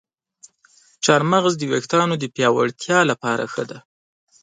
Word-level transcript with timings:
چارمغز 1.03 1.53
د 1.57 1.63
ویښتانو 1.71 2.15
د 2.19 2.25
پیاوړتیا 2.35 2.99
لپاره 3.11 3.43
ښه 3.53 3.63
دی. 3.69 3.79